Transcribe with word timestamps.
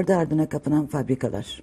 ardı 0.00 0.16
ardına 0.16 0.48
kapanan 0.48 0.86
fabrikalar, 0.86 1.62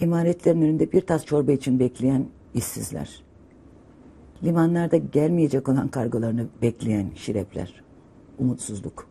imaretlerin 0.00 0.62
önünde 0.62 0.92
bir 0.92 1.00
tas 1.00 1.24
çorba 1.24 1.52
için 1.52 1.80
bekleyen 1.80 2.26
işsizler, 2.54 3.22
limanlarda 4.44 4.96
gelmeyecek 4.96 5.68
olan 5.68 5.88
kargolarını 5.88 6.46
bekleyen 6.62 7.10
şirepler, 7.14 7.82
umutsuzluk. 8.38 9.08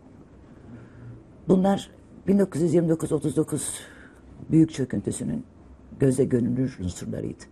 Bunlar 1.48 1.90
1929-39 2.28 3.62
büyük 4.52 4.74
çöküntüsünün 4.74 5.44
göze 6.00 6.26
görünür 6.26 6.78
unsurlarıydı. 6.84 7.44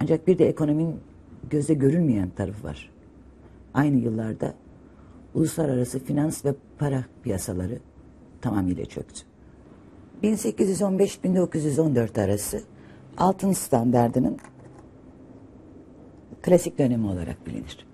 Ancak 0.00 0.26
bir 0.26 0.38
de 0.38 0.48
ekonominin 0.48 0.96
göze 1.50 1.74
görünmeyen 1.74 2.30
tarafı 2.30 2.64
var. 2.64 2.90
Aynı 3.74 3.96
yıllarda 3.96 4.54
uluslararası 5.34 5.98
finans 5.98 6.44
ve 6.44 6.54
para 6.78 7.04
piyasaları 7.22 7.78
tamamıyla 8.42 8.84
çöktü. 8.84 9.20
1815-1914 10.22 12.24
arası 12.24 12.62
altın 13.18 13.52
standardının 13.52 14.38
klasik 16.42 16.78
dönemi 16.78 17.06
olarak 17.06 17.46
bilinir. 17.46 17.86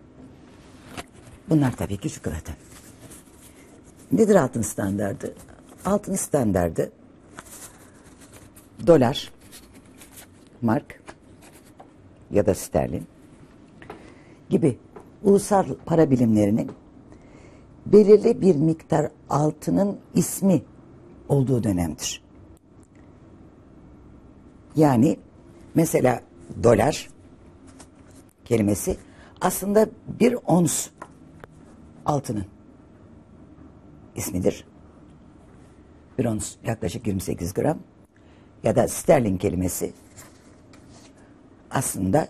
Bunlar 1.51 1.77
tabii 1.77 1.97
ki 1.97 2.11
çikolata. 2.11 2.53
Nedir 4.13 4.35
altın 4.35 4.63
standardı? 4.63 5.35
Altın 5.85 6.15
standardı 6.15 6.93
dolar, 8.87 9.33
mark 10.62 11.03
ya 12.31 12.47
da 12.47 12.55
sterlin 12.55 13.07
gibi 14.51 14.79
ulusal 15.23 15.67
para 15.87 16.11
bilimlerinin 16.11 16.71
belirli 17.92 18.41
bir 18.41 18.56
miktar 18.56 19.11
altının 19.31 19.98
ismi 20.14 20.62
olduğu 21.28 21.62
dönemdir. 21.64 22.22
Yani 24.77 25.19
mesela 25.75 26.20
dolar 26.62 27.09
kelimesi 28.44 28.97
aslında 29.41 29.89
bir 30.20 30.36
ons 30.47 30.89
altının 32.06 32.44
ismidir. 34.16 34.64
Bir 36.19 36.25
ons 36.25 36.56
yaklaşık 36.64 37.06
28 37.06 37.55
gram 37.55 37.78
ya 38.62 38.77
da 38.77 38.89
sterlin 38.89 39.36
kelimesi 39.36 39.92
aslında 41.70 42.28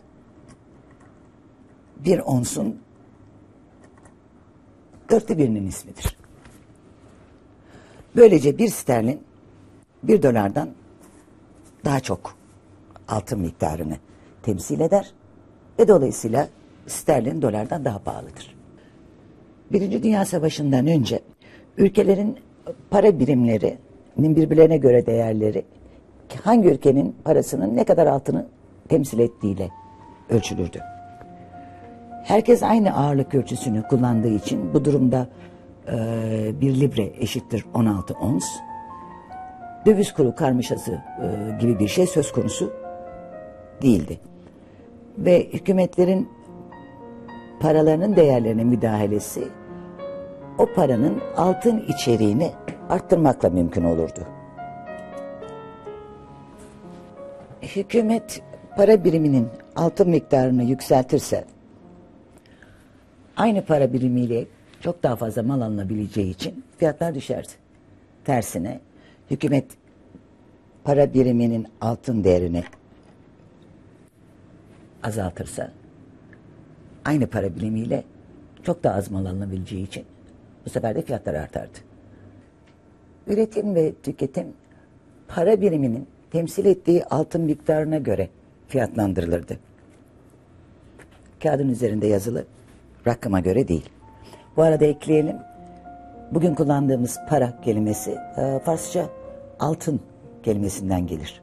bir 1.96 2.18
onsun 2.18 2.80
dörtte 5.10 5.38
birinin 5.38 5.66
ismidir. 5.66 6.16
Böylece 8.16 8.58
bir 8.58 8.68
sterlin 8.68 9.20
bir 10.02 10.22
dolardan 10.22 10.68
daha 11.84 12.00
çok 12.00 12.34
altın 13.08 13.40
miktarını 13.40 13.96
temsil 14.42 14.80
eder 14.80 15.12
ve 15.78 15.88
dolayısıyla 15.88 16.48
sterlin 16.86 17.42
dolardan 17.42 17.84
daha 17.84 17.98
pahalıdır. 17.98 18.56
Birinci 19.72 20.02
Dünya 20.02 20.24
Savaşı'ndan 20.24 20.86
önce 20.86 21.20
ülkelerin 21.76 22.36
para 22.90 23.18
birimlerinin 23.18 24.36
birbirlerine 24.36 24.76
göre 24.76 25.06
değerleri 25.06 25.64
hangi 26.42 26.68
ülkenin 26.68 27.16
parasının 27.24 27.76
ne 27.76 27.84
kadar 27.84 28.06
altını 28.06 28.46
temsil 28.88 29.18
ettiğiyle 29.18 29.70
ölçülürdü. 30.30 30.82
Herkes 32.28 32.62
aynı 32.62 32.96
ağırlık 32.96 33.34
ölçüsünü 33.34 33.82
kullandığı 33.82 34.28
için 34.28 34.74
bu 34.74 34.84
durumda 34.84 35.28
e, 35.86 36.60
bir 36.60 36.80
libre 36.80 37.12
eşittir 37.20 37.64
16 37.74 38.14
ons. 38.14 38.44
Döviz 39.86 40.12
kuru 40.12 40.34
karmaşası 40.34 40.92
e, 40.92 41.58
gibi 41.60 41.78
bir 41.78 41.88
şey 41.88 42.06
söz 42.06 42.32
konusu 42.32 42.72
değildi. 43.82 44.20
Ve 45.18 45.48
hükümetlerin 45.52 46.28
paralarının 47.60 48.16
değerlerine 48.16 48.64
müdahalesi 48.64 49.48
o 50.58 50.66
paranın 50.66 51.20
altın 51.36 51.84
içeriğini 51.88 52.50
arttırmakla 52.88 53.50
mümkün 53.50 53.84
olurdu. 53.84 54.20
Hükümet 57.62 58.42
para 58.76 59.04
biriminin 59.04 59.48
altın 59.76 60.10
miktarını 60.10 60.62
yükseltirse 60.62 61.44
aynı 63.38 63.64
para 63.64 63.92
birimiyle 63.92 64.46
çok 64.80 65.02
daha 65.02 65.16
fazla 65.16 65.42
mal 65.42 65.60
alınabileceği 65.60 66.30
için 66.30 66.64
fiyatlar 66.78 67.14
düşerdi. 67.14 67.48
Tersine 68.24 68.80
hükümet 69.30 69.64
para 70.84 71.14
biriminin 71.14 71.66
altın 71.80 72.24
değerini 72.24 72.64
azaltırsa 75.02 75.70
aynı 77.04 77.26
para 77.26 77.56
birimiyle 77.56 78.04
çok 78.62 78.84
daha 78.84 78.94
az 78.94 79.10
mal 79.10 79.26
alınabileceği 79.26 79.86
için 79.86 80.04
bu 80.66 80.70
sefer 80.70 80.94
de 80.94 81.02
fiyatlar 81.02 81.34
artardı. 81.34 81.78
Üretim 83.26 83.74
ve 83.74 83.92
tüketim 84.02 84.46
para 85.28 85.60
biriminin 85.60 86.06
temsil 86.30 86.66
ettiği 86.66 87.04
altın 87.04 87.40
miktarına 87.40 87.98
göre 87.98 88.28
fiyatlandırılırdı. 88.68 89.58
Kağıdın 91.42 91.68
üzerinde 91.68 92.06
yazılı 92.06 92.46
rakıma 93.08 93.40
göre 93.40 93.68
değil. 93.68 93.90
Bu 94.56 94.62
arada 94.62 94.84
ekleyelim. 94.84 95.36
Bugün 96.30 96.54
kullandığımız 96.54 97.18
para 97.28 97.60
kelimesi 97.64 98.18
e, 98.36 98.60
Farsça 98.64 99.06
altın 99.60 100.00
kelimesinden 100.42 101.06
gelir. 101.06 101.42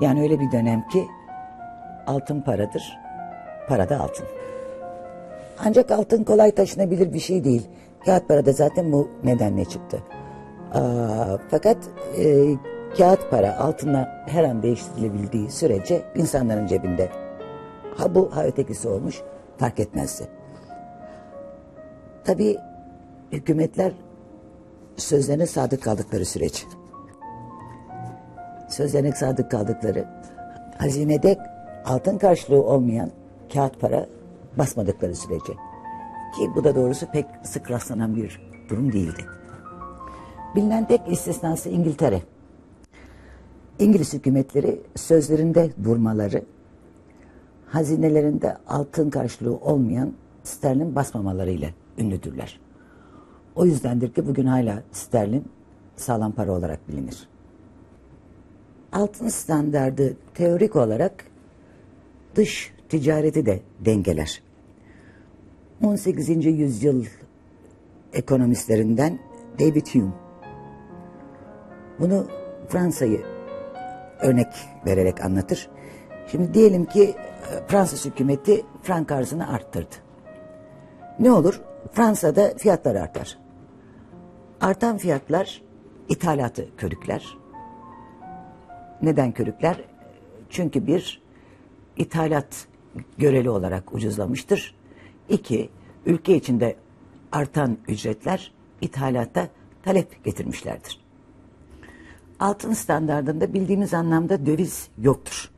Yani 0.00 0.22
öyle 0.22 0.40
bir 0.40 0.52
dönem 0.52 0.88
ki 0.88 1.04
altın 2.06 2.40
paradır, 2.40 2.98
para 3.68 3.88
da 3.88 4.00
altın. 4.00 4.26
Ancak 5.64 5.90
altın 5.90 6.24
kolay 6.24 6.50
taşınabilir 6.50 7.12
bir 7.12 7.18
şey 7.18 7.44
değil. 7.44 7.68
Kağıt 8.06 8.28
para 8.28 8.46
da 8.46 8.52
zaten 8.52 8.92
bu 8.92 9.10
nedenle 9.24 9.64
çıktı. 9.64 10.02
Aa, 10.74 11.38
fakat 11.50 11.76
e, 12.18 12.44
kağıt 12.98 13.30
para 13.30 13.58
altına 13.58 14.24
her 14.26 14.44
an 14.44 14.62
değiştirilebildiği 14.62 15.50
sürece 15.50 16.02
insanların 16.14 16.66
cebinde 16.66 17.08
ha 17.96 18.14
bu 18.14 18.36
ha 18.36 18.44
ötekisi 18.44 18.88
olmuş 18.88 19.22
fark 19.58 19.80
etmezdi. 19.80 20.28
Tabii 22.24 22.58
hükümetler 23.32 23.92
sözlerine 24.96 25.46
sadık 25.46 25.82
kaldıkları 25.82 26.24
süreç. 26.24 26.66
Sözlerine 28.68 29.12
sadık 29.12 29.50
kaldıkları 29.50 30.08
hazinede 30.78 31.38
altın 31.84 32.18
karşılığı 32.18 32.62
olmayan 32.62 33.10
kağıt 33.52 33.80
para 33.80 34.06
basmadıkları 34.58 35.16
sürece. 35.16 35.52
Ki 36.36 36.50
bu 36.56 36.64
da 36.64 36.74
doğrusu 36.74 37.06
pek 37.12 37.26
sık 37.42 37.70
rastlanan 37.70 38.16
bir 38.16 38.40
durum 38.68 38.92
değildi. 38.92 39.24
Bilinen 40.56 40.88
tek 40.88 41.00
istisnası 41.08 41.68
İngiltere. 41.68 42.22
İngiliz 43.78 44.14
hükümetleri 44.14 44.80
sözlerinde 44.96 45.70
durmaları, 45.84 46.42
hazinelerinde 47.66 48.56
altın 48.68 49.10
karşılığı 49.10 49.56
olmayan 49.56 50.12
sterlin 50.44 50.94
basmamalarıyla 50.94 51.68
ünlüdürler. 51.98 52.60
O 53.54 53.66
yüzdendir 53.66 54.12
ki 54.12 54.26
bugün 54.26 54.46
hala 54.46 54.82
sterlin 54.92 55.44
sağlam 55.96 56.32
para 56.32 56.52
olarak 56.52 56.88
bilinir. 56.88 57.28
Altın 58.92 59.28
standardı 59.28 60.16
teorik 60.34 60.76
olarak 60.76 61.24
dış 62.34 62.74
ticareti 62.88 63.46
de 63.46 63.60
dengeler. 63.80 64.42
18. 65.82 66.28
yüzyıl 66.46 67.04
ekonomistlerinden 68.12 69.18
David 69.58 69.86
Hume 69.86 70.12
bunu 72.00 72.26
Fransa'yı 72.68 73.20
örnek 74.20 74.48
vererek 74.86 75.24
anlatır. 75.24 75.68
Şimdi 76.30 76.54
diyelim 76.54 76.84
ki 76.84 77.14
Fransız 77.66 78.04
hükümeti 78.04 78.64
frank 78.82 79.12
arzını 79.12 79.52
arttırdı. 79.52 79.94
Ne 81.18 81.32
olur? 81.32 81.60
Fransa'da 81.92 82.54
fiyatlar 82.58 82.94
artar. 82.94 83.38
Artan 84.60 84.98
fiyatlar 84.98 85.62
ithalatı 86.08 86.76
körükler. 86.76 87.36
Neden 89.02 89.32
körükler? 89.32 89.84
Çünkü 90.50 90.86
bir 90.86 91.22
ithalat 91.96 92.66
göreli 93.18 93.50
olarak 93.50 93.94
ucuzlamıştır. 93.94 94.74
İki, 95.28 95.70
ülke 96.06 96.36
içinde 96.36 96.76
artan 97.32 97.78
ücretler 97.88 98.52
ithalata 98.80 99.48
talep 99.82 100.24
getirmişlerdir. 100.24 101.00
Altın 102.40 102.72
standartında 102.72 103.54
bildiğimiz 103.54 103.94
anlamda 103.94 104.46
döviz 104.46 104.88
yoktur. 104.98 105.50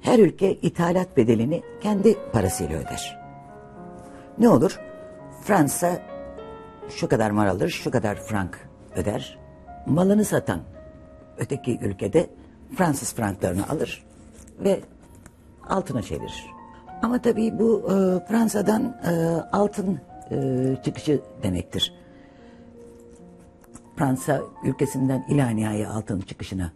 Her 0.00 0.18
ülke 0.18 0.54
ithalat 0.54 1.16
bedelini 1.16 1.62
kendi 1.80 2.16
parasıyla 2.32 2.78
öder. 2.78 3.18
Ne 4.38 4.48
olur? 4.48 4.80
Fransa 5.46 6.02
şu 6.88 7.08
kadar 7.08 7.30
mar 7.30 7.46
alır, 7.46 7.68
şu 7.68 7.90
kadar 7.90 8.16
frank 8.16 8.68
öder. 8.96 9.38
malını 9.86 10.24
satan 10.24 10.60
öteki 11.38 11.78
ülkede 11.82 12.30
Fransız 12.76 13.14
franklarını 13.14 13.68
alır 13.68 14.04
ve 14.58 14.80
altına 15.68 16.02
çevirir. 16.02 16.46
Ama 17.02 17.22
tabii 17.22 17.58
bu 17.58 17.80
e, 17.80 18.26
Fransa'dan 18.28 18.82
e, 18.82 19.12
altın 19.52 20.00
e, 20.30 20.36
çıkışı 20.84 21.20
demektir. 21.42 21.94
Fransa 23.96 24.42
ülkesinden 24.64 25.24
ila 25.28 25.48
nihai 25.48 25.86
altın 25.86 26.20
çıkışına 26.20 26.72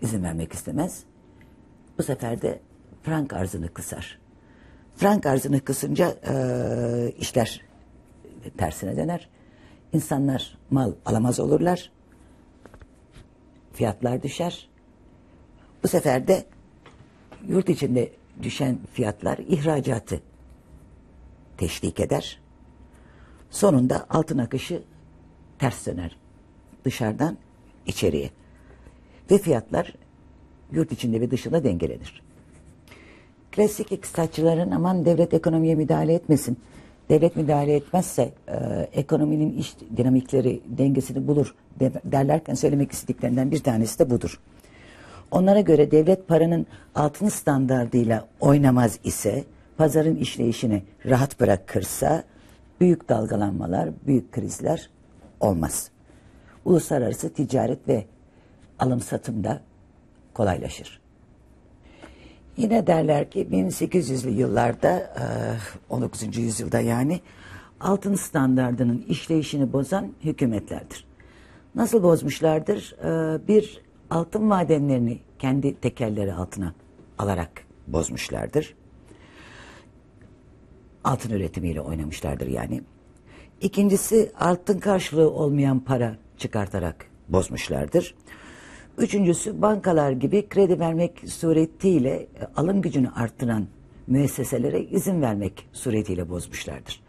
izin 0.00 0.22
vermek 0.22 0.52
istemez. 0.52 1.02
Bu 1.98 2.02
sefer 2.02 2.42
de 2.42 2.60
frank 3.02 3.32
arzını 3.32 3.68
kısar. 3.68 4.18
Frank 4.96 5.26
arzını 5.26 5.60
kısınca 5.60 6.14
e, 6.28 7.12
işler 7.18 7.67
tersine 8.50 8.96
döner. 8.96 9.28
İnsanlar 9.92 10.58
mal 10.70 10.92
alamaz 11.04 11.40
olurlar. 11.40 11.90
Fiyatlar 13.72 14.22
düşer. 14.22 14.68
Bu 15.82 15.88
sefer 15.88 16.28
de 16.28 16.44
yurt 17.48 17.68
içinde 17.68 18.12
düşen 18.42 18.78
fiyatlar 18.92 19.38
ihracatı 19.38 20.20
teşvik 21.56 22.00
eder. 22.00 22.40
Sonunda 23.50 24.06
altın 24.10 24.38
akışı 24.38 24.82
ters 25.58 25.86
döner. 25.86 26.16
Dışarıdan 26.84 27.36
içeriye. 27.86 28.30
Ve 29.30 29.38
fiyatlar 29.38 29.94
yurt 30.72 30.92
içinde 30.92 31.20
ve 31.20 31.30
dışında 31.30 31.64
dengelenir. 31.64 32.22
Klasik 33.52 33.92
iktisatçıların 33.92 34.70
aman 34.70 35.04
devlet 35.04 35.34
ekonomiye 35.34 35.74
müdahale 35.74 36.14
etmesin. 36.14 36.58
Devlet 37.08 37.36
müdahale 37.36 37.74
etmezse 37.74 38.32
e, 38.48 38.54
ekonominin 38.92 39.58
iş 39.58 39.74
dinamikleri 39.96 40.60
dengesini 40.66 41.26
bulur 41.28 41.54
de, 41.80 41.92
derlerken 42.04 42.54
söylemek 42.54 42.92
istediklerinden 42.92 43.50
bir 43.50 43.62
tanesi 43.62 43.98
de 43.98 44.10
budur. 44.10 44.40
Onlara 45.30 45.60
göre 45.60 45.90
devlet 45.90 46.28
paranın 46.28 46.66
altın 46.94 47.28
standardıyla 47.28 48.28
oynamaz 48.40 48.98
ise, 49.04 49.44
pazarın 49.76 50.16
işleyişini 50.16 50.82
rahat 51.06 51.40
bırakırsa 51.40 52.24
büyük 52.80 53.08
dalgalanmalar, 53.08 53.90
büyük 54.06 54.32
krizler 54.32 54.90
olmaz. 55.40 55.90
Uluslararası 56.64 57.32
ticaret 57.32 57.88
ve 57.88 58.04
alım 58.78 59.00
satımda 59.00 59.60
kolaylaşır. 60.34 61.00
Yine 62.58 62.86
derler 62.86 63.30
ki 63.30 63.48
1800'lü 63.52 64.30
yıllarda, 64.30 65.14
19. 65.88 66.36
yüzyılda 66.36 66.80
yani 66.80 67.20
altın 67.80 68.14
standardının 68.14 69.04
işleyişini 69.08 69.72
bozan 69.72 70.12
hükümetlerdir. 70.24 71.06
Nasıl 71.74 72.02
bozmuşlardır? 72.02 72.96
Bir 73.48 73.82
altın 74.10 74.44
madenlerini 74.44 75.18
kendi 75.38 75.74
tekerleri 75.74 76.32
altına 76.32 76.74
alarak 77.18 77.50
bozmuşlardır. 77.86 78.74
Altın 81.04 81.30
üretimiyle 81.30 81.80
oynamışlardır 81.80 82.46
yani. 82.46 82.82
İkincisi 83.60 84.32
altın 84.40 84.78
karşılığı 84.78 85.30
olmayan 85.30 85.80
para 85.80 86.16
çıkartarak 86.38 87.06
bozmuşlardır. 87.28 88.14
Üçüncüsü 88.98 89.62
bankalar 89.62 90.12
gibi 90.12 90.48
kredi 90.48 90.80
vermek 90.80 91.30
suretiyle 91.30 92.10
e, 92.10 92.26
alım 92.56 92.82
gücünü 92.82 93.10
arttıran 93.10 93.66
müesseselere 94.06 94.80
izin 94.80 95.22
vermek 95.22 95.68
suretiyle 95.72 96.28
bozmuşlardır. 96.28 97.00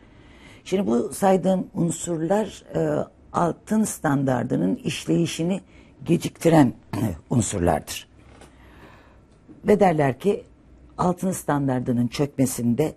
Şimdi 0.64 0.88
bu 0.88 1.14
saydığım 1.14 1.68
unsurlar 1.74 2.64
e, 2.76 3.06
altın 3.34 3.84
standardının 3.84 4.76
işleyişini 4.76 5.62
geciktiren 6.04 6.74
unsurlardır. 7.30 8.08
Ve 9.68 9.80
derler 9.80 10.20
ki 10.20 10.44
altın 10.98 11.32
standardının 11.32 12.08
çökmesinde 12.08 12.94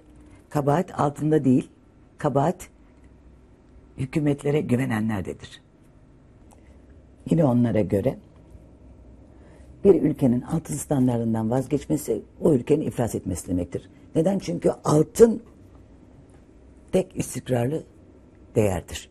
kabahat 0.50 1.00
altında 1.00 1.44
değil, 1.44 1.69
kabahat 2.19 2.69
hükümetlere 3.99 4.61
güvenenlerdedir. 4.61 5.62
Yine 7.31 7.44
onlara 7.44 7.81
göre 7.81 8.19
bir 9.84 10.02
ülkenin 10.02 10.43
altın 10.43 10.75
standartından 10.75 11.50
vazgeçmesi 11.50 12.23
o 12.40 12.52
ülkenin 12.52 12.87
iflas 12.87 13.14
etmesi 13.14 13.49
demektir. 13.49 13.90
Neden? 14.14 14.38
Çünkü 14.38 14.70
altın 14.84 15.43
tek 16.93 17.17
istikrarlı 17.17 17.82
değerdir. 18.55 19.11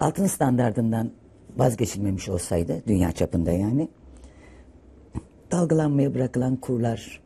Altın 0.00 0.26
standartından 0.26 1.10
vazgeçilmemiş 1.56 2.28
olsaydı 2.28 2.82
dünya 2.86 3.12
çapında 3.12 3.52
yani 3.52 3.88
dalgalanmaya 5.50 6.14
bırakılan 6.14 6.56
kurlar, 6.56 7.20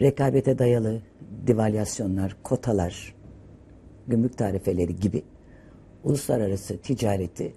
rekabete 0.00 0.58
dayalı 0.58 1.02
divalyasyonlar, 1.46 2.36
kotalar, 2.42 3.14
gümrük 4.08 4.38
tarifeleri 4.38 4.96
gibi 4.96 5.22
uluslararası 6.04 6.78
ticareti 6.78 7.54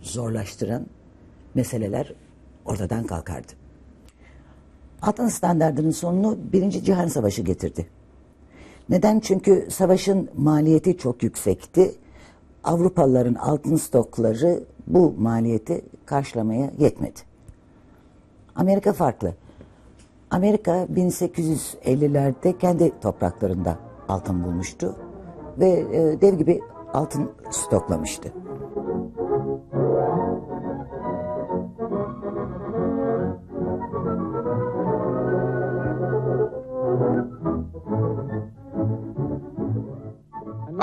zorlaştıran 0.00 0.86
meseleler 1.58 2.14
ortadan 2.64 3.04
kalkardı. 3.04 3.52
Altın 5.02 5.28
standartının 5.28 5.90
sonunu 5.90 6.38
Birinci 6.52 6.84
Cihan 6.84 7.08
Savaşı 7.08 7.42
getirdi. 7.42 7.86
Neden? 8.88 9.20
Çünkü 9.20 9.68
savaşın 9.70 10.28
maliyeti 10.36 10.98
çok 10.98 11.22
yüksekti. 11.22 11.94
Avrupalıların 12.64 13.34
altın 13.34 13.76
stokları 13.76 14.64
bu 14.86 15.14
maliyeti 15.18 15.82
karşılamaya 16.06 16.70
yetmedi. 16.78 17.20
Amerika 18.56 18.92
farklı. 18.92 19.34
Amerika 20.30 20.84
1850'lerde 20.84 22.58
kendi 22.58 23.00
topraklarında 23.00 23.78
altın 24.08 24.44
bulmuştu 24.44 24.96
ve 25.58 25.68
e, 25.68 26.20
dev 26.20 26.34
gibi 26.34 26.60
altın 26.92 27.30
stoklamıştı. 27.50 28.32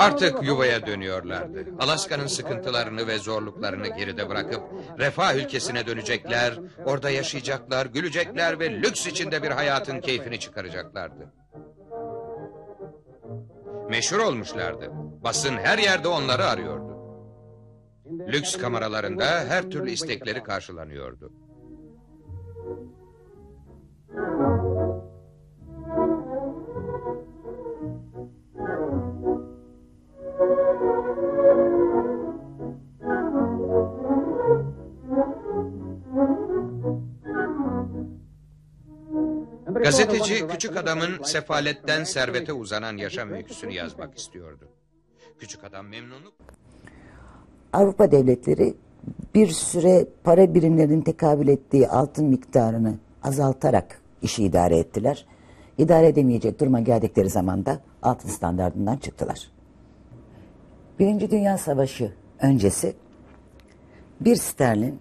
Artık 0.06 0.42
yuvaya 0.42 0.86
dönüyorlardı. 0.86 1.64
Alaska'nın 1.80 2.26
sıkıntılarını 2.26 3.06
ve 3.06 3.18
zorluklarını 3.18 3.88
geride 3.88 4.28
bırakıp 4.28 4.62
refah 4.98 5.34
ülkesine 5.36 5.86
dönecekler, 5.86 6.58
orada 6.84 7.10
yaşayacaklar, 7.10 7.86
gülecekler 7.86 8.60
ve 8.60 8.70
lüks 8.70 9.06
içinde 9.06 9.42
bir 9.42 9.50
hayatın 9.50 10.00
keyfini 10.00 10.40
çıkaracaklardı. 10.40 11.32
Meşhur 13.88 14.18
olmuşlardı. 14.18 14.90
Basın 15.24 15.56
her 15.56 15.78
yerde 15.78 16.08
onları 16.08 16.44
arıyordu. 16.44 16.96
Lüks 18.28 18.56
kameralarında 18.56 19.24
her 19.24 19.62
türlü 19.70 19.90
istekleri 19.90 20.42
karşılanıyordu. 20.42 21.32
Gazeteci 40.06 40.48
küçük 40.48 40.76
adamın 40.76 41.22
sefaletten 41.22 42.04
servete 42.04 42.52
uzanan 42.52 42.96
yaşam 42.96 43.30
öyküsünü 43.30 43.72
yazmak 43.72 44.18
istiyordu. 44.18 44.68
Küçük 45.38 45.64
adam 45.64 45.86
memnunluk... 45.86 46.34
Avrupa 47.72 48.10
devletleri 48.10 48.74
bir 49.34 49.48
süre 49.48 50.06
para 50.24 50.54
birimlerinin 50.54 51.00
tekabül 51.00 51.48
ettiği 51.48 51.88
altın 51.88 52.24
miktarını 52.24 52.94
azaltarak 53.22 54.00
işi 54.22 54.44
idare 54.44 54.78
ettiler. 54.78 55.26
İdare 55.78 56.06
edemeyecek 56.08 56.60
duruma 56.60 56.80
geldikleri 56.80 57.30
zaman 57.30 57.66
da 57.66 57.80
altın 58.02 58.28
standartından 58.28 58.96
çıktılar. 58.96 59.50
Birinci 60.98 61.30
Dünya 61.30 61.58
Savaşı 61.58 62.12
öncesi 62.40 62.94
bir 64.20 64.36
sterlin 64.36 65.00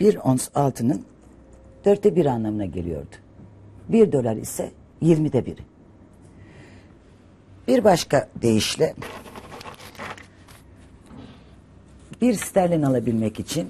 bir 0.00 0.16
ons 0.16 0.48
altının 0.54 1.04
dörtte 1.84 2.16
bir 2.16 2.26
anlamına 2.26 2.64
geliyordu. 2.64 3.16
Bir 3.88 4.12
dolar 4.12 4.36
ise 4.36 4.70
yirmide 5.00 5.46
biri. 5.46 5.60
Bir 7.68 7.84
başka 7.84 8.28
deyişle 8.42 8.94
bir 12.20 12.34
sterlin 12.34 12.82
alabilmek 12.82 13.40
için 13.40 13.68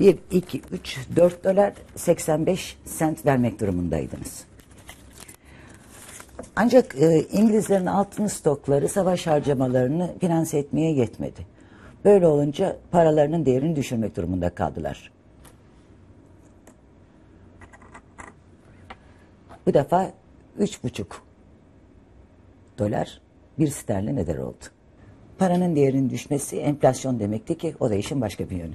1, 0.00 0.18
2, 0.30 0.62
3, 0.72 0.98
4 1.16 1.44
dolar 1.44 1.72
85 1.96 2.76
sent 2.84 3.26
vermek 3.26 3.60
durumundaydınız. 3.60 4.44
Ancak 6.56 6.94
e, 6.94 7.26
İngilizlerin 7.32 7.86
altın 7.86 8.26
stokları 8.26 8.88
savaş 8.88 9.26
harcamalarını 9.26 10.14
finanse 10.20 10.58
etmeye 10.58 10.92
yetmedi. 10.92 11.46
Böyle 12.04 12.26
olunca 12.26 12.76
paralarının 12.90 13.46
değerini 13.46 13.76
düşürmek 13.76 14.16
durumunda 14.16 14.50
kaldılar. 14.50 15.10
Bu 19.68 19.74
defa 19.74 20.12
üç 20.58 20.84
buçuk 20.84 21.22
dolar 22.78 23.20
bir 23.58 23.68
sterlin 23.68 24.16
eder 24.16 24.36
oldu. 24.36 24.64
Paranın 25.38 25.76
değerinin 25.76 26.10
düşmesi 26.10 26.58
enflasyon 26.58 27.20
demekti 27.20 27.58
ki 27.58 27.74
o 27.80 27.90
da 27.90 27.94
işin 27.94 28.20
başka 28.20 28.50
bir 28.50 28.56
yönü. 28.56 28.74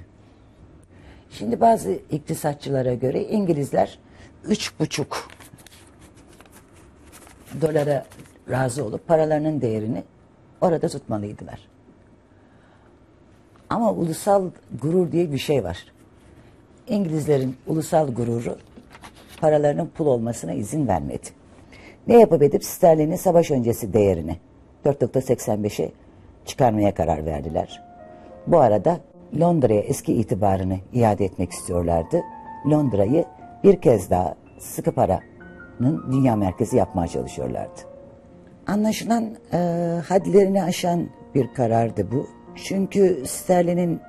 Şimdi 1.30 1.60
bazı 1.60 1.92
iktisatçılara 2.10 2.94
göre 2.94 3.24
İngilizler 3.24 3.98
üç 4.44 4.78
buçuk 4.78 5.28
dolara 7.60 8.06
razı 8.50 8.84
olup 8.84 9.08
paralarının 9.08 9.60
değerini 9.60 10.04
orada 10.60 10.88
tutmalıydılar. 10.88 11.68
Ama 13.70 13.92
ulusal 13.92 14.50
gurur 14.82 15.12
diye 15.12 15.32
bir 15.32 15.38
şey 15.38 15.64
var. 15.64 15.86
İngilizlerin 16.88 17.56
ulusal 17.66 18.14
gururu 18.14 18.58
paralarının 19.44 19.86
pul 19.86 20.06
olmasına 20.06 20.52
izin 20.52 20.88
vermedi. 20.88 21.28
Ne 22.06 22.20
yapıp 22.20 22.42
edip 22.42 22.64
sterlinin 22.64 23.16
savaş 23.16 23.50
öncesi 23.50 23.92
değerini 23.92 24.36
4.85'e 24.84 25.90
çıkarmaya 26.44 26.94
karar 26.94 27.26
verdiler. 27.26 27.82
Bu 28.46 28.58
arada 28.58 29.00
Londra'ya 29.40 29.80
eski 29.80 30.14
itibarını 30.14 30.78
iade 30.92 31.24
etmek 31.24 31.50
istiyorlardı. 31.50 32.22
Londra'yı 32.70 33.24
bir 33.64 33.80
kez 33.80 34.10
daha 34.10 34.34
sıkı 34.58 34.92
paranın 34.92 36.12
dünya 36.12 36.36
merkezi 36.36 36.76
yapmaya 36.76 37.08
çalışıyorlardı. 37.08 37.80
Anlaşılan 38.66 39.36
e, 39.52 39.58
hadlerini 40.08 40.62
aşan 40.62 41.08
bir 41.34 41.54
karardı 41.54 42.12
bu. 42.12 42.26
Çünkü 42.54 43.22
sterlinin 43.26 44.00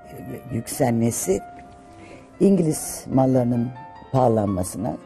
yükselmesi 0.51 1.39
İngiliz 2.39 3.06
mallarının 3.13 3.70
pahalanmasına 4.12 4.98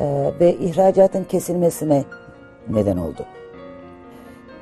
e, 0.00 0.32
ve 0.40 0.54
ihracatın 0.54 1.24
kesilmesine 1.24 2.04
neden 2.68 2.96
oldu. 2.96 3.26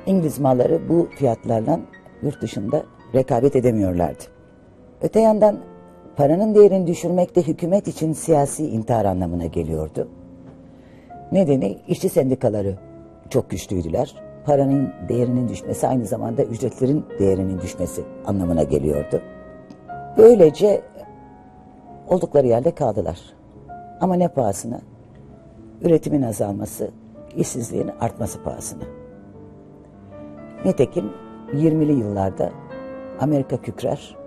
İngiliz 0.05 0.39
malları 0.39 0.89
bu 0.89 1.07
fiyatlarla 1.17 1.79
yurt 2.21 2.41
dışında 2.41 2.83
rekabet 3.15 3.55
edemiyorlardı. 3.55 4.23
Öte 5.01 5.19
yandan 5.19 5.59
paranın 6.15 6.55
değerini 6.55 6.87
düşürmek 6.87 7.35
de 7.35 7.41
hükümet 7.41 7.87
için 7.87 8.13
siyasi 8.13 8.67
intihar 8.67 9.05
anlamına 9.05 9.45
geliyordu. 9.45 10.07
Nedeni 11.31 11.77
işçi 11.87 12.09
sendikaları 12.09 12.75
çok 13.29 13.49
güçlüydüler. 13.49 14.15
Paranın 14.45 14.93
değerinin 15.09 15.49
düşmesi 15.49 15.87
aynı 15.87 16.05
zamanda 16.05 16.43
ücretlerin 16.43 17.05
değerinin 17.19 17.61
düşmesi 17.61 18.03
anlamına 18.25 18.63
geliyordu. 18.63 19.21
Böylece 20.17 20.81
oldukları 22.07 22.47
yerde 22.47 22.71
kaldılar. 22.71 23.19
Ama 24.01 24.15
ne 24.15 24.27
pahasına? 24.27 24.79
Üretimin 25.81 26.21
azalması, 26.21 26.91
işsizliğin 27.35 27.91
artması 27.99 28.43
pahasına. 28.43 28.83
Nitekim 30.65 31.11
20'li 31.53 31.91
yıllarda 31.91 32.51
Amerika 33.19 33.61
kükrer, 33.61 34.17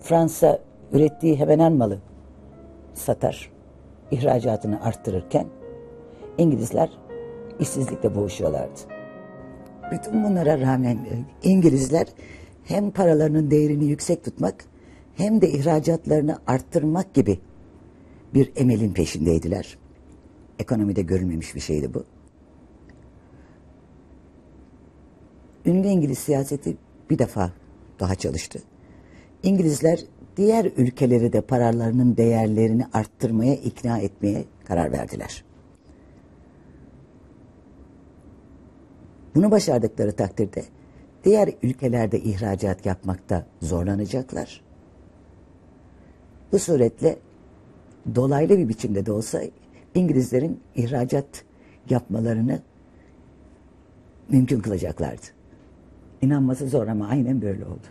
Fransa 0.00 0.58
ürettiği 0.92 1.36
hemen 1.38 1.72
malı 1.72 1.98
satar, 2.94 3.50
ihracatını 4.10 4.84
arttırırken 4.84 5.46
İngilizler 6.38 6.90
işsizlikle 7.60 8.14
boğuşuyorlardı. 8.14 8.80
Bütün 9.92 10.24
bunlara 10.24 10.60
rağmen 10.60 10.96
e, 10.96 11.24
İngilizler 11.42 12.06
hem 12.64 12.90
paralarının 12.90 13.50
değerini 13.50 13.84
yüksek 13.84 14.24
tutmak 14.24 14.64
hem 15.16 15.40
de 15.40 15.50
ihracatlarını 15.50 16.38
arttırmak 16.46 17.14
gibi 17.14 17.38
bir 18.34 18.52
emelin 18.56 18.92
peşindeydiler. 18.92 19.78
Ekonomide 20.62 21.02
görülmemiş 21.02 21.54
bir 21.54 21.60
şeydi 21.60 21.94
bu. 21.94 22.04
Ünlü 25.66 25.86
İngiliz 25.86 26.18
siyaseti 26.18 26.76
bir 27.10 27.18
defa 27.18 27.52
daha 28.00 28.14
çalıştı. 28.14 28.62
İngilizler 29.42 30.00
diğer 30.36 30.64
ülkeleri 30.76 31.32
de 31.32 31.40
paralarının 31.40 32.16
değerlerini 32.16 32.86
arttırmaya 32.92 33.54
ikna 33.54 33.98
etmeye 33.98 34.44
karar 34.64 34.92
verdiler. 34.92 35.44
Bunu 39.34 39.50
başardıkları 39.50 40.12
takdirde 40.12 40.64
diğer 41.24 41.50
ülkelerde 41.62 42.20
ihracat 42.20 42.86
yapmakta 42.86 43.46
zorlanacaklar. 43.62 44.60
Bu 46.52 46.58
suretle 46.58 47.18
dolaylı 48.14 48.58
bir 48.58 48.68
biçimde 48.68 49.06
de 49.06 49.12
olsa 49.12 49.42
İngilizlerin 49.94 50.60
ihracat 50.74 51.44
yapmalarını 51.90 52.60
mümkün 54.28 54.60
kılacaklardı. 54.60 55.26
İnanması 56.22 56.68
zor 56.68 56.86
ama 56.86 57.08
aynen 57.08 57.42
böyle 57.42 57.64
oldu. 57.64 57.86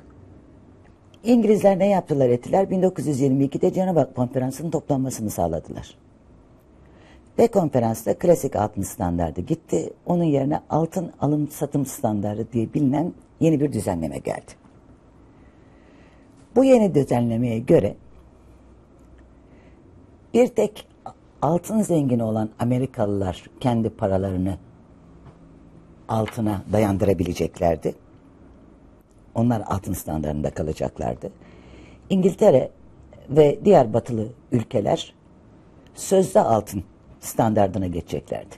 İngilizler 1.24 1.80
ne 1.80 1.88
yaptılar 1.88 2.30
ettiler? 2.30 2.64
1922'de 2.64 3.74
Cenevre 3.74 4.08
Konferansı'nın 4.16 4.72
toplanmasını 4.72 5.30
sağladılar. 5.30 5.98
Ve 7.40 7.48
konferansta 7.48 8.14
klasik 8.14 8.56
altın 8.56 8.82
standardı 8.82 9.42
gitti. 9.42 9.94
Onun 10.06 10.24
yerine 10.24 10.60
altın 10.70 11.12
alım 11.22 11.48
satım 11.48 11.86
standardı 11.86 12.48
diye 12.54 12.74
bilinen 12.74 13.14
yeni 13.40 13.60
bir 13.60 13.74
düzenleme 13.74 14.18
geldi. 14.18 14.52
Bu 16.56 16.64
yeni 16.64 16.96
düzenlemeye 16.96 17.60
göre 17.60 17.96
bir 20.34 20.48
tek 20.48 20.88
altın 21.42 21.82
zengini 21.82 22.24
olan 22.24 22.50
Amerikalılar 22.60 23.44
kendi 23.60 23.90
paralarını 23.90 24.58
altına 26.10 26.62
dayandırabileceklerdi. 26.74 27.96
Onlar 29.36 29.64
altın 29.66 29.94
standartında 29.94 30.50
kalacaklardı. 30.50 31.32
İngiltere 32.10 32.70
ve 33.30 33.60
diğer 33.66 33.94
batılı 33.94 34.28
ülkeler 34.52 35.14
sözde 35.96 36.40
altın 36.40 36.84
standardına 37.20 37.88
geçeceklerdi. 37.88 38.56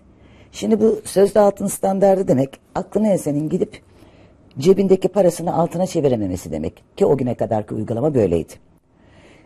Şimdi 0.52 0.82
bu 0.82 1.02
sözde 1.06 1.40
altın 1.40 1.68
standardı 1.68 2.28
demek 2.28 2.60
aklına 2.75 3.08
esenin 3.08 3.50
gidip 3.50 3.82
cebindeki 4.60 5.08
parasını 5.08 5.56
altına 5.56 5.88
çevirememesi 5.88 6.52
demek. 6.52 6.84
Ki 6.98 7.06
o 7.06 7.18
güne 7.18 7.36
kadarki 7.36 7.74
uygulama 7.74 8.13
böyleydi. 8.13 8.54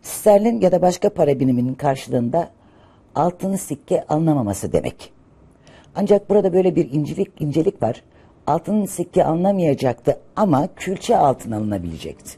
Sterlin 0.01 0.61
ya 0.61 0.71
da 0.71 0.81
başka 0.81 1.09
para 1.09 1.39
biriminin 1.39 1.73
karşılığında 1.73 2.49
altın 3.17 3.55
sikke 3.55 4.05
alınamaması 4.09 4.73
demek. 4.73 5.13
Ancak 5.95 6.29
burada 6.29 6.53
böyle 6.53 6.75
bir 6.75 6.91
incelik, 6.91 7.41
incelik 7.41 7.83
var. 7.83 8.03
Altın 8.47 8.85
sikke 8.85 9.25
alınamayacaktı 9.25 10.19
ama 10.35 10.67
külçe 10.75 11.17
altın 11.17 11.51
alınabilecekti. 11.51 12.37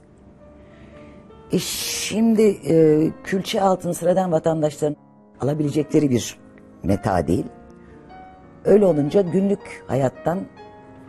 E 1.52 1.60
şimdi 1.60 2.58
e, 2.70 3.08
külçe 3.24 3.62
altın 3.62 3.92
sıradan 3.92 4.32
vatandaşların 4.32 4.96
alabilecekleri 5.42 6.10
bir 6.10 6.38
meta 6.84 7.28
değil. 7.28 7.46
Öyle 8.66 8.86
olunca 8.86 9.22
günlük 9.22 9.84
hayattan 9.88 10.40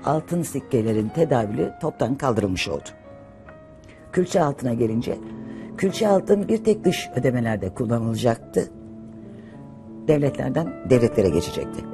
altın 0.05 0.43
sikkelerin 0.43 1.09
tedavülü 1.09 1.73
toptan 1.81 2.15
kaldırılmış 2.15 2.69
oldu. 2.69 2.89
Külçe 4.13 4.43
altına 4.43 4.75
gelince, 4.75 5.19
külçe 5.77 6.09
altın 6.09 6.49
bir 6.49 6.65
tek 6.65 6.85
dış 6.85 7.09
ödemelerde 7.17 7.75
kullanılacaktı. 7.75 8.80
Devletlerden 10.11 10.73
devletlere 10.91 11.29
geçecekti. 11.29 11.85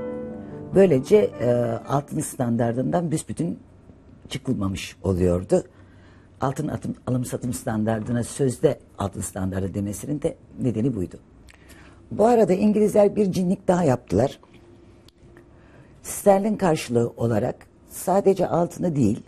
Böylece 0.75 1.17
e, 1.17 1.51
altın 1.89 2.21
standardından 2.21 3.11
büsbütün 3.11 3.59
çıkılmamış 4.29 4.97
oluyordu. 5.03 5.63
Altın 6.41 6.69
atım, 6.69 6.95
alım 7.07 7.25
satım 7.25 7.53
standardına 7.53 8.25
sözde 8.25 8.79
altın 8.99 9.21
standardı 9.21 9.75
demesinin 9.75 10.23
de 10.23 10.37
nedeni 10.61 10.97
buydu. 10.97 11.17
Bu 12.11 12.27
arada 12.27 12.53
İngilizler 12.53 13.17
bir 13.17 13.33
cinlik 13.33 13.69
daha 13.69 13.85
yaptılar. 13.85 14.41
Sterlin 16.03 16.57
karşılığı 16.57 17.13
olarak 17.17 17.67
sadece 17.89 18.49
altını 18.49 18.97
değil, 18.97 19.23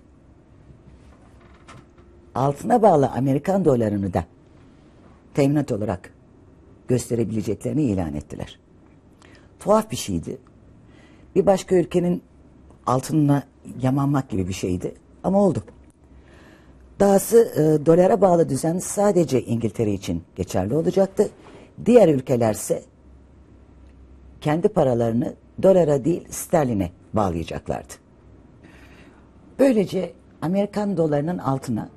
altına 2.35 2.83
bağlı 2.83 3.09
Amerikan 3.09 3.65
dolarını 3.65 4.15
da 4.15 4.25
teminat 5.35 5.73
olarak 5.73 6.13
gösterebileceklerini 6.89 7.83
ilan 7.83 8.15
ettiler. 8.15 8.59
Tuhaf 9.61 9.91
bir 9.91 9.97
şeydi. 9.97 10.39
Bir 11.35 11.47
başka 11.47 11.77
ülkenin 11.77 12.23
altınına 12.87 13.43
yamanmak 13.83 14.29
gibi 14.29 14.49
bir 14.49 14.53
şeydi 14.53 14.95
ama 15.25 15.43
oldu. 15.43 15.63
Dahası 17.01 17.39
e, 17.39 17.87
dolara 17.87 18.21
bağlı 18.21 18.49
düzen 18.49 18.79
sadece 18.79 19.43
İngiltere 19.43 19.93
için 19.93 20.23
geçerli 20.37 20.75
olacaktı. 20.75 21.29
Diğer 21.87 22.09
ülkelerse 22.09 22.83
kendi 24.41 24.69
paralarını 24.69 25.35
dolara 25.63 26.05
değil 26.05 26.29
sterline 26.31 26.91
bağlayacaklardı. 27.13 27.93
Böylece 29.59 30.13
Amerikan 30.43 30.97
dolarının 30.97 31.39
altına 31.39 31.89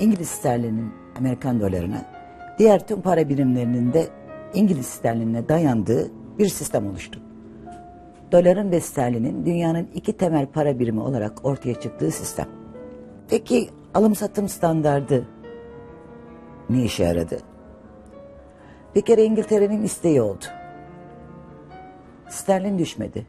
İngiliz 0.00 0.28
sterlinin 0.28 0.92
Amerikan 1.18 1.60
dolarına, 1.60 2.04
diğer 2.58 2.86
tüm 2.86 3.00
para 3.00 3.28
birimlerinin 3.28 3.92
de 3.92 4.06
İngiliz 4.54 4.86
sterlinine 4.86 5.48
dayandığı 5.48 6.10
bir 6.38 6.48
sistem 6.48 6.86
oluştu. 6.86 7.20
Doların 8.32 8.70
ve 8.70 8.80
sterlinin 8.80 9.46
dünyanın 9.46 9.88
iki 9.94 10.12
temel 10.12 10.46
para 10.46 10.78
birimi 10.78 11.00
olarak 11.00 11.44
ortaya 11.44 11.80
çıktığı 11.80 12.10
sistem. 12.10 12.48
Peki 13.30 13.70
alım 13.94 14.14
satım 14.14 14.48
standardı 14.48 15.26
ne 16.70 16.84
işe 16.84 17.04
yaradı? 17.04 17.38
Bir 18.94 19.00
kere 19.00 19.24
İngiltere'nin 19.24 19.82
isteği 19.82 20.22
oldu. 20.22 20.44
Sterlin 22.28 22.78
düşmedi. 22.78 23.26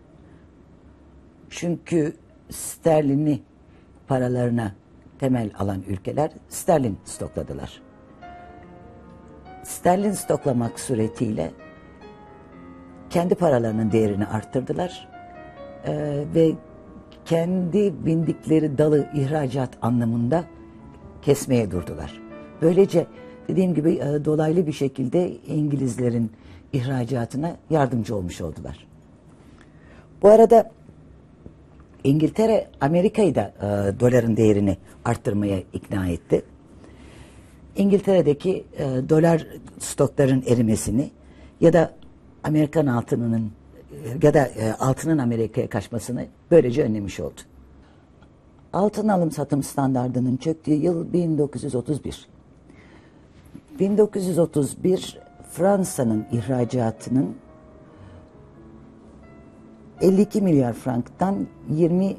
Çünkü 1.50 2.14
sterlini 2.50 3.42
paralarına 4.08 4.76
temel 5.20 5.52
alan 5.60 5.84
ülkeler 5.88 6.32
sterlin 6.50 6.98
stokladılar. 7.06 7.82
Sterlin 9.70 10.12
stoklamak 10.12 10.80
suretiyle 10.80 11.52
kendi 13.10 13.36
paralarının 13.36 13.92
değerini 13.92 14.26
arttırdılar 14.26 15.10
Ee, 15.86 16.24
ve 16.36 16.52
kendi 17.26 18.06
bindikleri 18.06 18.78
dalı 18.78 19.10
ihracat 19.14 19.70
anlamında 19.82 20.44
kesmeye 21.22 21.72
durdular. 21.72 22.22
Böylece 22.62 23.06
dediğim 23.48 23.74
gibi 23.74 23.94
e, 23.94 24.26
dolaylı 24.26 24.68
bir 24.68 24.72
şekilde 24.72 25.32
İngilizlerin 25.36 26.32
ihracatına 26.74 27.56
yardımcı 27.70 28.16
olmuş 28.16 28.42
oldular. 28.42 28.88
Bu 30.22 30.30
arada 30.30 30.72
İngiltere 32.04 32.68
Amerika'yı 32.82 33.36
da 33.36 33.54
e, 33.62 34.00
doların 34.00 34.38
değerini 34.38 34.78
arttırmaya 35.06 35.60
ikna 35.74 36.08
etti. 36.08 36.42
İngiltere'deki 37.76 38.66
e, 38.78 38.86
dolar 39.10 39.48
stokların 39.80 40.44
erimesini 40.48 41.12
ya 41.62 41.74
da 41.74 41.94
Amerikan 42.44 42.86
altınının 42.86 43.52
e, 43.92 44.28
ya 44.28 44.34
da 44.34 44.46
e, 44.46 44.74
altının 44.74 45.18
Amerika'ya 45.18 45.70
kaçmasını 45.70 46.26
böylece 46.52 46.84
önlemiş 46.84 47.20
oldu. 47.20 47.42
Altın 48.74 49.08
alım 49.08 49.32
satım 49.32 49.64
standardının 49.64 50.38
çöktüğü 50.38 50.74
yıl 50.74 51.14
1931. 51.14 52.28
1931 53.80 55.20
Fransa'nın 55.52 56.26
ihracatının 56.32 57.36
52 60.02 60.42
milyar 60.42 60.74
franktan 60.74 61.48
20 61.70 62.18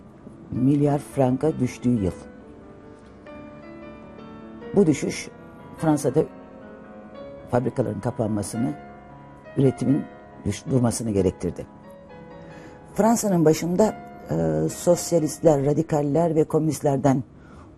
milyar 0.50 0.98
franka 0.98 1.58
düştüğü 1.60 2.04
yıl. 2.04 2.12
Bu 4.76 4.86
düşüş 4.86 5.28
Fransa'da 5.80 6.24
fabrikaların 7.50 8.00
kapanmasını, 8.00 8.72
üretimin 9.56 10.04
durmasını 10.70 11.10
gerektirdi. 11.10 11.66
Fransa'nın 12.94 13.44
başında 13.44 13.94
e, 14.30 14.68
sosyalistler, 14.68 15.66
radikaller 15.66 16.34
ve 16.34 16.44
komünistlerden 16.44 17.22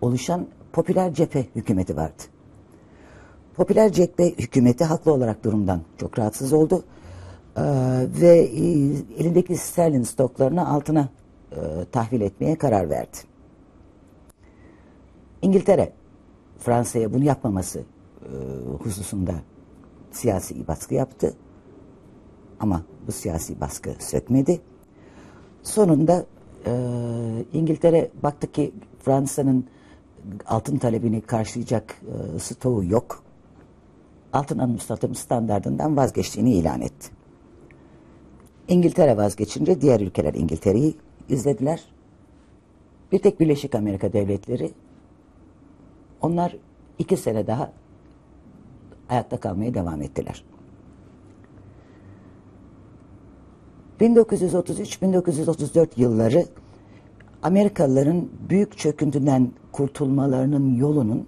oluşan 0.01 0.47
popüler 0.73 1.13
cephe 1.13 1.45
hükümeti 1.55 1.97
vardı. 1.97 2.23
Popüler 3.55 3.91
cephe 3.91 4.31
hükümeti 4.31 4.83
haklı 4.83 5.13
olarak 5.13 5.43
durumdan 5.43 5.81
çok 5.97 6.19
rahatsız 6.19 6.53
oldu. 6.53 6.83
Ee, 7.57 7.61
ve 8.21 8.37
e, 8.37 8.61
elindeki 9.19 9.57
sterlin 9.57 10.03
stoklarını 10.03 10.69
altına 10.69 11.09
e, 11.51 11.57
tahvil 11.91 12.21
etmeye 12.21 12.57
karar 12.57 12.89
verdi. 12.89 13.17
İngiltere 15.41 15.91
Fransa'ya 16.63 17.13
bunu 17.13 17.23
yapmaması 17.23 17.79
e, 17.79 18.29
hususunda 18.83 19.33
siyasi 20.11 20.67
baskı 20.67 20.93
yaptı. 20.93 21.33
Ama 22.59 22.83
bu 23.07 23.11
siyasi 23.11 23.61
baskı 23.61 23.95
sökmedi. 23.99 24.61
Sonunda 25.63 26.25
e, 26.65 26.73
İngiltere 27.53 28.11
baktı 28.23 28.51
ki 28.51 28.73
Fransa'nın 28.99 29.65
altın 30.45 30.77
talebini 30.77 31.21
karşılayacak 31.21 32.01
e, 32.35 32.39
stoğu 32.39 32.85
yok. 32.85 33.23
Altın 34.33 34.59
alım 34.59 34.79
satım 34.79 35.15
standartından 35.15 35.97
vazgeçtiğini 35.97 36.53
ilan 36.53 36.81
etti. 36.81 37.09
İngiltere 38.67 39.17
vazgeçince 39.17 39.81
diğer 39.81 39.99
ülkeler 39.99 40.33
İngiltere'yi 40.33 40.97
izlediler. 41.29 41.83
Bir 43.11 43.19
tek 43.19 43.39
Birleşik 43.39 43.75
Amerika 43.75 44.13
Devletleri 44.13 44.71
onlar 46.23 46.55
iki 46.99 47.17
sene 47.17 47.47
daha 47.47 47.71
ayakta 49.09 49.37
kalmaya 49.39 49.73
devam 49.73 50.01
ettiler. 50.01 50.43
1933-1934 53.99 55.87
yılları 55.97 56.45
Amerikalıların 57.43 58.29
büyük 58.49 58.77
çöküntüden 58.77 59.51
kurtulmalarının 59.71 60.75
yolunun 60.75 61.27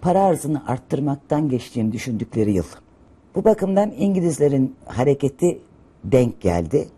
para 0.00 0.22
arzını 0.22 0.66
arttırmaktan 0.66 1.48
geçtiğini 1.48 1.92
düşündükleri 1.92 2.52
yıl. 2.52 2.64
Bu 3.34 3.44
bakımdan 3.44 3.90
İngilizlerin 3.90 4.76
hareketi 4.86 5.60
denk 6.04 6.40
geldi. 6.40 6.88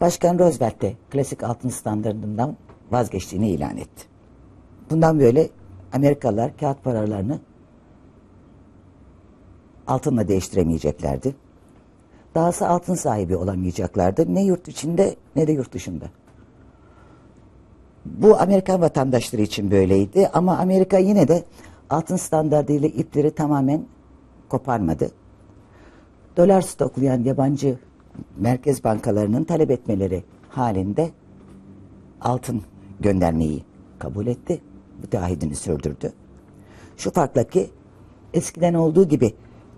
Başkan 0.00 0.38
Roosevelt 0.38 0.82
de 0.82 0.94
klasik 1.10 1.42
altın 1.42 1.68
standartından 1.68 2.56
vazgeçtiğini 2.90 3.48
ilan 3.50 3.76
etti. 3.76 4.04
Bundan 4.90 5.20
böyle 5.20 5.48
Amerikalılar 5.92 6.56
kağıt 6.56 6.84
paralarını 6.84 7.40
altınla 9.86 10.28
değiştiremeyeceklerdi. 10.28 11.34
Dahası 12.34 12.68
altın 12.68 12.94
sahibi 12.94 13.36
olamayacaklardı. 13.36 14.34
Ne 14.34 14.44
yurt 14.44 14.68
içinde 14.68 15.16
ne 15.36 15.46
de 15.46 15.52
yurt 15.52 15.72
dışında. 15.72 16.04
Bu 18.04 18.40
Amerikan 18.40 18.80
vatandaşları 18.80 19.42
için 19.42 19.70
böyleydi 19.70 20.28
ama 20.32 20.58
Amerika 20.58 20.98
yine 20.98 21.28
de 21.28 21.44
altın 21.90 22.16
standartıyla 22.16 22.88
ipleri 22.88 23.30
tamamen 23.30 23.84
koparmadı. 24.48 25.10
Dolar 26.36 26.62
stoklayan 26.62 27.24
yabancı 27.24 27.78
merkez 28.36 28.84
bankalarının 28.84 29.44
talep 29.44 29.70
etmeleri 29.70 30.24
halinde 30.48 31.10
altın 32.20 32.62
göndermeyi 33.00 33.64
kabul 33.98 34.26
etti. 34.26 34.60
Bu 35.02 35.06
taahhüdünü 35.06 35.54
sürdürdü. 35.54 36.12
Şu 36.96 37.10
farkla 37.10 37.44
ki 37.44 37.70
eskiden 38.34 38.74
olduğu 38.74 39.08
gibi 39.08 39.34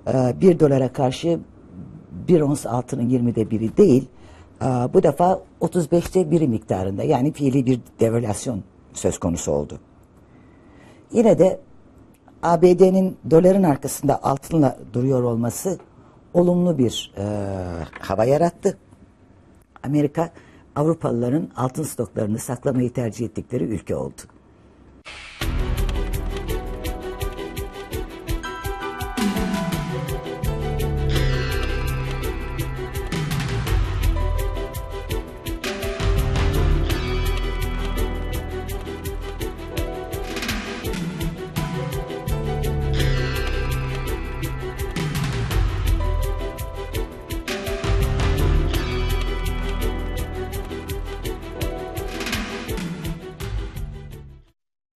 e, 0.09 0.35
bir 0.41 0.61
dolara 0.61 0.93
karşı 0.93 1.41
bir 2.29 2.41
ons 2.41 2.67
altının 2.67 3.11
20'de 3.11 3.51
biri 3.51 3.77
değil, 3.77 4.09
e, 4.63 4.65
bu 4.67 5.03
defa 5.03 5.43
35'te 5.61 6.31
biri 6.31 6.49
miktarında 6.49 7.03
yani 7.03 7.33
fiili 7.33 7.67
bir 7.67 7.81
devalüasyon 8.01 8.63
söz 8.93 9.19
konusu 9.19 9.53
oldu. 9.53 9.79
Yine 11.13 11.39
de 11.39 11.61
ABD'nin 12.43 13.17
doların 13.31 13.63
arkasında 13.63 14.23
altınla 14.23 14.79
duruyor 14.93 15.23
olması 15.23 15.79
olumlu 16.35 16.79
bir 16.79 17.13
e, 17.19 17.25
hava 18.01 18.25
yarattı. 18.25 18.79
Amerika 19.83 20.31
Avrupalıların 20.77 21.49
altın 21.57 21.83
stoklarını 21.83 22.39
saklamayı 22.39 22.93
tercih 22.93 23.27
ettikleri 23.27 23.65
ülke 23.65 23.97
oldu. 23.97 24.23